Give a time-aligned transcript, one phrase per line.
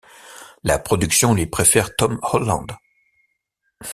[0.63, 2.65] La production lui préfère Tom Holland.